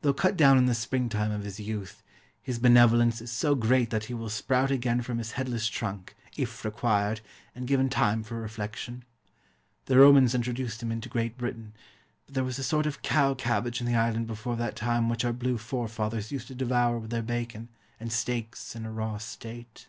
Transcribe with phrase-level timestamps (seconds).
[0.00, 2.02] Though cut down in the springtime of his youth,
[2.42, 6.64] his benevolence is so great that he will sprout again from his headless trunk, if
[6.64, 7.20] required,
[7.54, 9.04] and given time for reflection.
[9.84, 11.74] The Romans introduced him into Great Britain,
[12.26, 15.24] but there was a sort of cow cabbage in the island before that time which
[15.24, 17.68] our blue forefathers used to devour with their bacon,
[18.00, 19.86] and steaks, in a raw state.